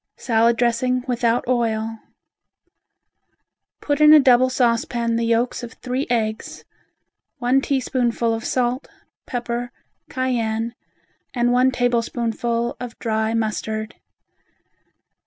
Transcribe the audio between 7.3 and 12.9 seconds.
one teaspoonful of salt, pepper, cayenne, and one tablespoonful